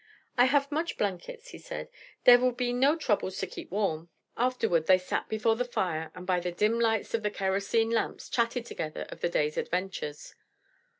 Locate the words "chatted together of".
8.27-9.21